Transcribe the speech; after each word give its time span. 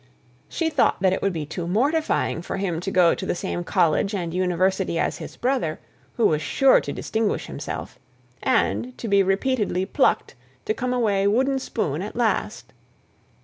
She 0.49 0.71
thought 0.71 0.99
that 1.01 1.13
it 1.13 1.21
would 1.21 1.31
be 1.31 1.45
too 1.45 1.67
mortifying 1.67 2.41
for 2.41 2.57
him 2.57 2.79
to 2.79 2.89
go 2.89 3.13
to 3.13 3.23
the 3.23 3.35
same 3.35 3.63
college 3.63 4.15
and 4.15 4.33
university 4.33 4.97
as 4.97 5.19
his 5.19 5.37
brother, 5.37 5.79
who 6.17 6.25
was 6.25 6.41
sure 6.41 6.81
to 6.81 6.91
distinguish 6.91 7.45
himself 7.45 7.99
and, 8.41 8.97
to 8.97 9.07
be 9.07 9.21
repeatedly 9.21 9.85
plucked, 9.85 10.33
to 10.65 10.73
come 10.73 10.91
away 10.91 11.27
wooden 11.27 11.59
spoon 11.59 12.01
at 12.01 12.15
last. 12.15 12.73